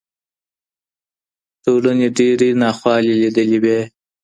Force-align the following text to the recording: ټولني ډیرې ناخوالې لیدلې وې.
ټولني 1.63 2.07
ډیرې 2.17 2.49
ناخوالې 2.61 3.13
لیدلې 3.21 3.57
وې. 3.63 3.79